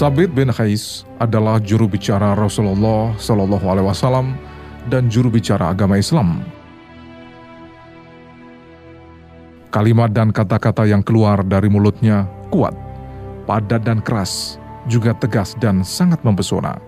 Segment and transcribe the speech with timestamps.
[0.00, 4.32] Sabit bin Khais adalah juru bicara Rasulullah Shallallahu Alaihi Wasallam
[4.88, 6.40] dan juru bicara agama Islam.
[9.68, 12.72] Kalimat dan kata-kata yang keluar dari mulutnya kuat,
[13.44, 14.56] padat dan keras,
[14.88, 16.80] juga tegas dan sangat mempesona.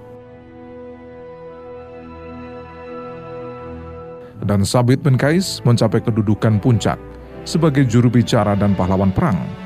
[4.41, 6.97] Dan Sabit bin Kais mencapai kedudukan puncak
[7.45, 9.62] sebagai juru bicara dan pahlawan perang.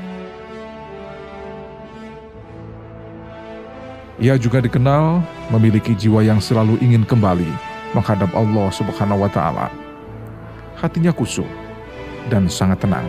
[4.17, 5.21] Ia juga dikenal
[5.53, 7.45] memiliki jiwa yang selalu ingin kembali
[7.93, 9.69] menghadap Allah Subhanahu wa taala.
[10.73, 11.45] Hatinya kusuk
[12.25, 13.05] dan sangat tenang.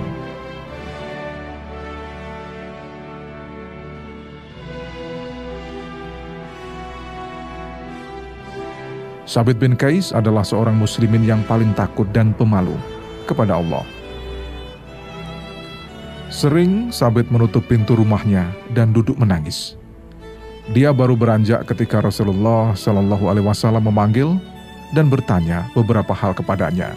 [9.25, 12.77] Sabit bin Kais adalah seorang muslimin yang paling takut dan pemalu
[13.25, 13.85] kepada Allah.
[16.29, 19.78] Sering Sabit menutup pintu rumahnya dan duduk menangis.
[20.69, 24.37] Dia baru beranjak ketika Rasulullah Shallallahu Alaihi Wasallam memanggil
[24.93, 26.93] dan bertanya beberapa hal kepadanya.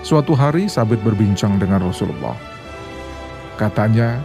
[0.00, 2.32] Suatu hari Sabit berbincang dengan Rasulullah.
[3.60, 4.24] Katanya,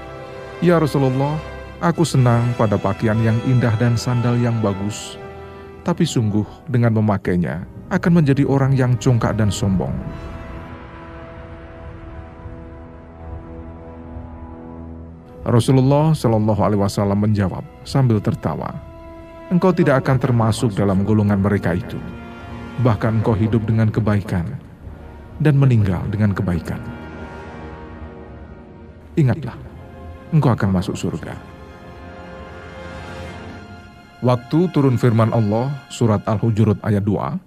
[0.63, 1.35] Ya Rasulullah,
[1.83, 5.19] aku senang pada pakaian yang indah dan sandal yang bagus.
[5.83, 9.91] Tapi sungguh dengan memakainya akan menjadi orang yang congkak dan sombong.
[15.47, 18.75] Rasulullah Shallallahu Alaihi Wasallam menjawab sambil tertawa,
[19.47, 21.95] engkau tidak akan termasuk dalam golongan mereka itu.
[22.83, 24.43] Bahkan engkau hidup dengan kebaikan
[25.39, 26.83] dan meninggal dengan kebaikan.
[29.15, 29.55] Ingatlah,
[30.35, 31.31] engkau akan masuk surga.
[34.19, 37.46] Waktu turun firman Allah, surat Al-Hujurat ayat 2,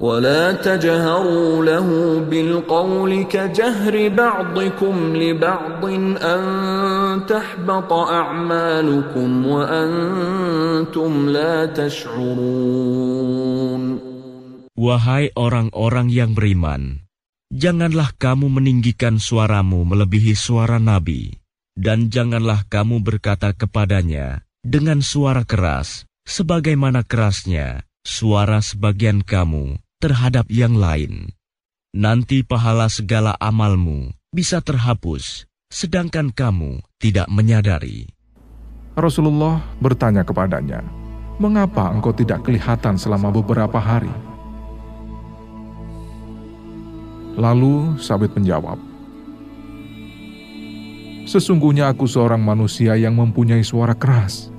[0.00, 1.88] ولا تجهروا له
[2.24, 5.84] بالقول كجهر بعضكم لبعض
[6.24, 6.42] أن
[7.28, 13.20] تحبط أعمالكم وأنتم لا تشعرون
[14.80, 17.04] Wahai orang-orang yang beriman,
[17.52, 21.36] janganlah kamu meninggikan suaramu melebihi suara Nabi,
[21.76, 30.77] dan janganlah kamu berkata kepadanya dengan suara keras, sebagaimana kerasnya suara sebagian kamu terhadap yang
[30.77, 31.33] lain.
[31.97, 38.05] Nanti pahala segala amalmu bisa terhapus, sedangkan kamu tidak menyadari.
[38.93, 40.85] Rasulullah bertanya kepadanya,
[41.41, 44.13] "Mengapa engkau tidak kelihatan selama beberapa hari?"
[47.33, 48.77] Lalu Sabit menjawab,
[51.25, 54.53] "Sesungguhnya aku seorang manusia yang mempunyai suara keras,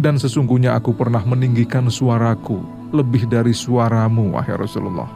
[0.00, 5.08] dan sesungguhnya aku pernah meninggikan suaraku lebih dari suaramu, wahai Rasulullah.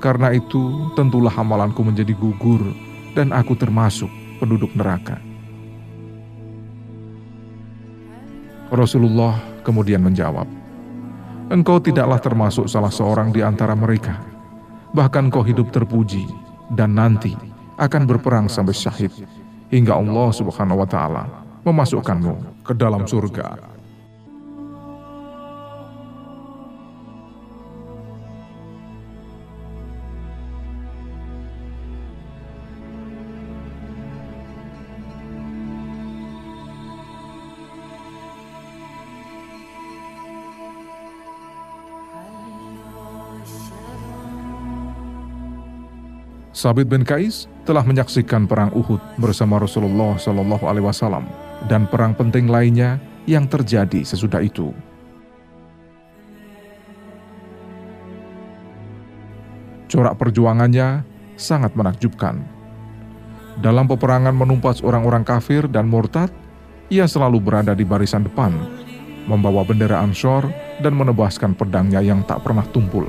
[0.00, 2.60] Karena itu, tentulah amalanku menjadi gugur
[3.12, 4.08] dan aku termasuk
[4.40, 5.20] penduduk neraka.
[8.70, 10.46] Rasulullah kemudian menjawab,
[11.50, 14.22] Engkau tidaklah termasuk salah seorang di antara mereka.
[14.94, 16.22] Bahkan kau hidup terpuji
[16.78, 17.34] dan nanti
[17.74, 19.10] akan berperang sampai syahid
[19.74, 21.24] hingga Allah Subhanahu wa taala
[21.66, 23.79] memasukkanmu ke dalam surga.
[46.60, 51.24] Sabit bin Kais telah menyaksikan perang Uhud bersama Rasulullah Shallallahu Alaihi Wasallam
[51.72, 54.68] dan perang penting lainnya yang terjadi sesudah itu.
[59.88, 61.00] Corak perjuangannya
[61.40, 62.44] sangat menakjubkan.
[63.64, 66.28] Dalam peperangan menumpas orang-orang kafir dan murtad,
[66.92, 68.52] ia selalu berada di barisan depan,
[69.24, 70.44] membawa bendera Ansor
[70.84, 73.08] dan menebaskan pedangnya yang tak pernah tumpul.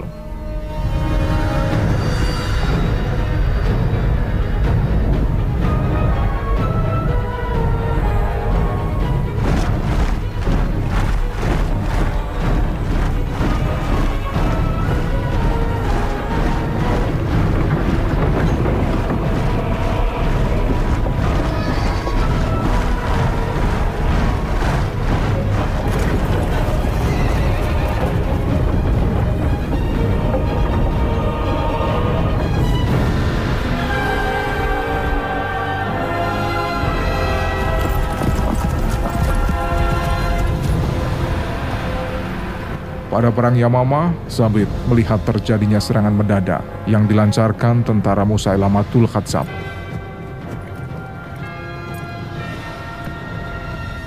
[43.21, 49.45] Pada perang Yamama, Sabit melihat terjadinya serangan mendadak yang dilancarkan tentara Musailamatul Khatsab.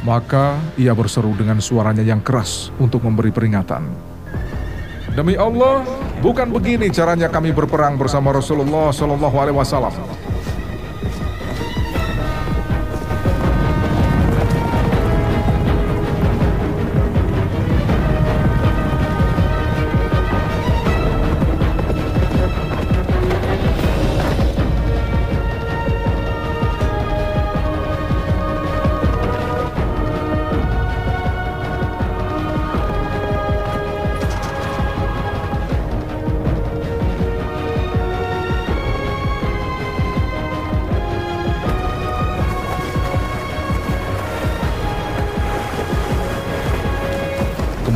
[0.02, 3.87] Maka ia berseru dengan suaranya yang keras untuk memberi peringatan.
[5.14, 5.87] Demi Allah,
[6.19, 9.94] bukan begini caranya kami berperang bersama Rasulullah Shallallahu Alaihi Wasallam.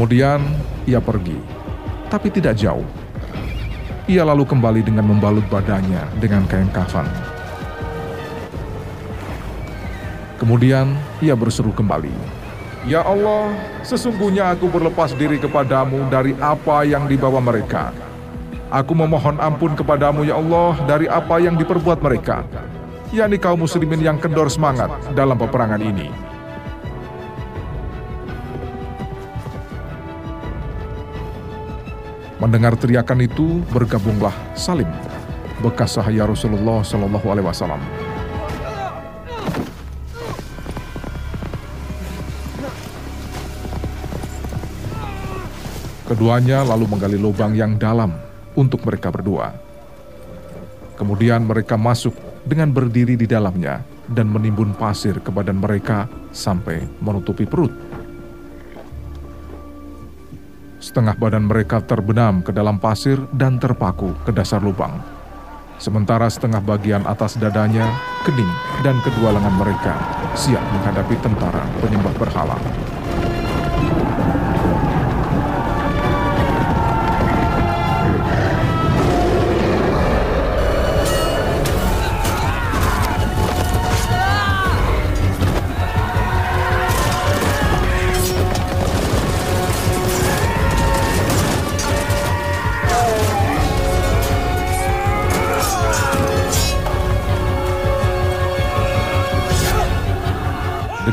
[0.08, 0.40] Kemudian
[0.88, 1.36] ia pergi,
[2.08, 2.88] tapi tidak jauh.
[4.08, 7.04] Ia lalu kembali dengan membalut badannya dengan kain kafan.
[10.40, 12.08] Kemudian ia berseru kembali,
[12.88, 13.52] Ya Allah,
[13.84, 17.92] sesungguhnya aku berlepas diri kepadamu dari apa yang dibawa mereka.
[18.72, 22.48] Aku memohon ampun kepadamu ya Allah dari apa yang diperbuat mereka,
[23.12, 26.08] yakni kaum muslimin yang kendor semangat dalam peperangan ini.
[32.38, 34.86] Mendengar teriakan itu, bergabunglah Salim,
[35.58, 37.82] bekas sahaya Rasulullah Shallallahu Alaihi Wasallam.
[46.06, 48.14] Keduanya lalu menggali lubang yang dalam
[48.54, 49.52] untuk mereka berdua.
[50.94, 52.14] Kemudian mereka masuk
[52.46, 57.74] dengan berdiri di dalamnya dan menimbun pasir ke badan mereka sampai menutupi perut.
[60.98, 64.98] Setengah badan mereka terbenam ke dalam pasir dan terpaku ke dasar lubang.
[65.78, 67.86] Sementara setengah bagian atas dadanya,
[68.26, 68.50] kening,
[68.82, 69.94] dan kedua lengan mereka
[70.34, 72.58] siap menghadapi tentara penyembah berhala.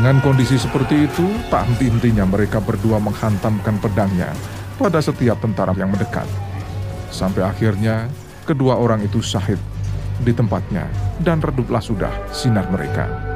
[0.05, 4.37] Dengan kondisi seperti itu, tak henti-hentinya mereka berdua menghantamkan pedangnya
[4.77, 6.29] pada setiap tentara yang mendekat.
[7.09, 8.05] Sampai akhirnya,
[8.45, 9.57] kedua orang itu syahid
[10.21, 10.85] di tempatnya
[11.25, 13.34] dan reduplah sudah sinar mereka.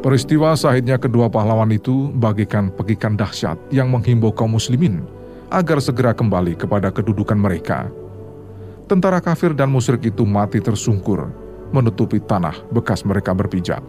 [0.00, 5.04] Peristiwa sahidnya kedua pahlawan itu bagikan pegikan dahsyat yang menghimbau kaum muslimin
[5.52, 7.92] agar segera kembali kepada kedudukan mereka.
[8.88, 11.28] Tentara kafir dan musyrik itu mati tersungkur,
[11.68, 13.84] menutupi tanah bekas mereka berpijak.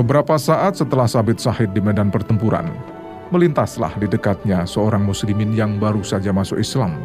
[0.00, 2.72] Beberapa saat setelah Sabit Sahid di medan pertempuran,
[3.28, 7.04] melintaslah di dekatnya seorang muslimin yang baru saja masuk Islam.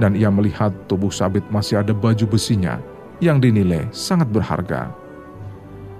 [0.00, 2.80] Dan ia melihat tubuh Sabit masih ada baju besinya
[3.20, 4.88] yang dinilai sangat berharga.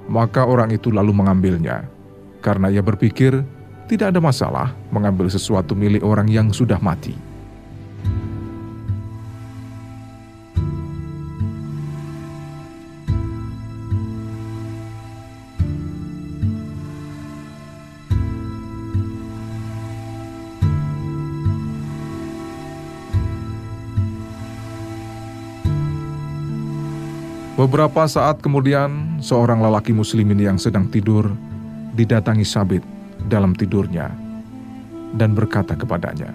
[0.09, 1.93] Maka orang itu lalu mengambilnya,
[2.41, 3.45] karena ia berpikir
[3.85, 7.13] tidak ada masalah mengambil sesuatu milik orang yang sudah mati.
[27.55, 31.31] Beberapa saat kemudian, seorang lelaki muslimin yang sedang tidur
[31.95, 32.83] didatangi Sabit
[33.31, 34.11] dalam tidurnya
[35.15, 36.35] dan berkata kepadanya,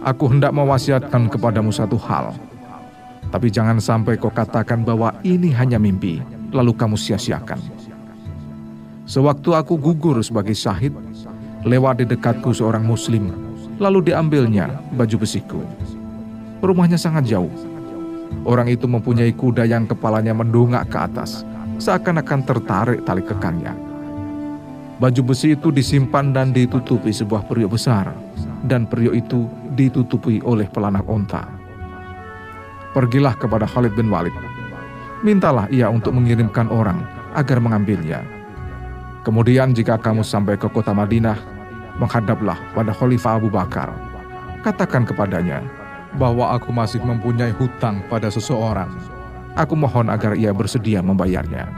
[0.00, 2.32] Aku hendak mewasiatkan kepadamu satu hal,
[3.28, 6.24] tapi jangan sampai kau katakan bahwa ini hanya mimpi,
[6.56, 7.60] lalu kamu sia-siakan.
[9.04, 10.96] Sewaktu aku gugur sebagai syahid,
[11.68, 13.28] lewat di dekatku seorang muslim,
[13.76, 15.60] lalu diambilnya baju besiku.
[16.62, 17.50] Rumahnya sangat jauh.
[18.46, 21.42] Orang itu mempunyai kuda yang kepalanya mendongak ke atas,
[21.82, 23.74] seakan-akan tertarik tali kekannya.
[25.02, 28.14] Baju besi itu disimpan dan ditutupi sebuah periuk besar,
[28.62, 31.42] dan periuk itu ditutupi oleh pelanak onta.
[32.94, 34.34] Pergilah kepada Khalid bin Walid.
[35.26, 37.02] Mintalah ia untuk mengirimkan orang
[37.34, 38.22] agar mengambilnya.
[39.26, 41.42] Kemudian jika kamu sampai ke kota Madinah,
[41.98, 43.90] menghadaplah pada Khalifah Abu Bakar.
[44.62, 45.81] Katakan kepadanya
[46.16, 48.92] bahwa aku masih mempunyai hutang pada seseorang.
[49.56, 51.68] Aku mohon agar ia bersedia membayarnya.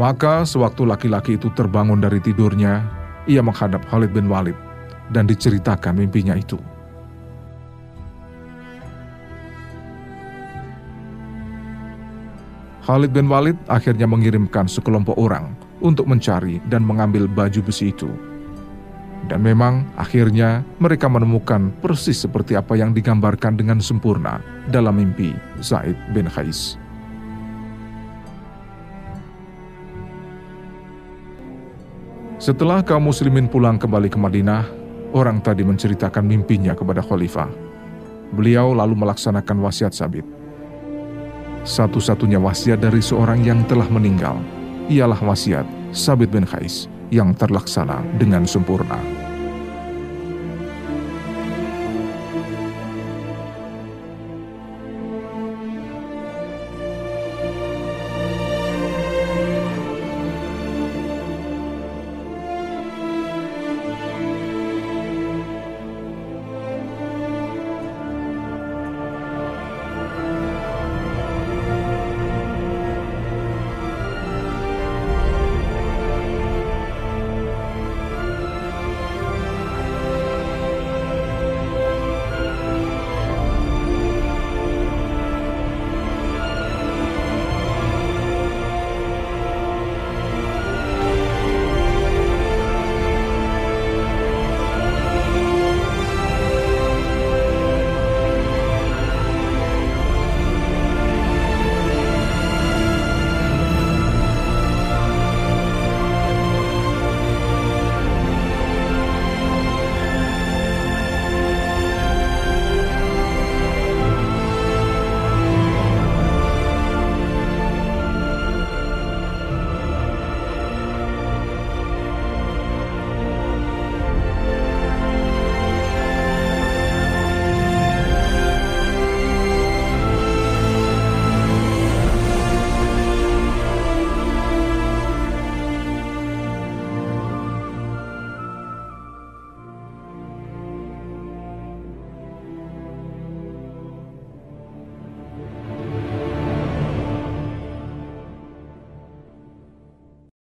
[0.00, 2.88] Maka sewaktu laki-laki itu terbangun dari tidurnya,
[3.28, 4.56] ia menghadap Khalid bin Walid
[5.12, 6.56] dan diceritakan mimpinya itu.
[12.90, 18.10] Khalid bin Walid akhirnya mengirimkan sekelompok orang untuk mencari dan mengambil baju besi itu.
[19.30, 24.42] Dan memang akhirnya mereka menemukan persis seperti apa yang digambarkan dengan sempurna
[24.74, 25.30] dalam mimpi
[25.62, 26.74] Zaid bin Khais.
[32.42, 34.66] Setelah kaum muslimin pulang kembali ke Madinah,
[35.14, 37.54] orang tadi menceritakan mimpinya kepada khalifah.
[38.34, 40.39] Beliau lalu melaksanakan wasiat Sabit.
[41.60, 44.40] Satu-satunya wasiat dari seorang yang telah meninggal
[44.88, 49.29] ialah wasiat Sabit bin Khais yang terlaksana dengan sempurna.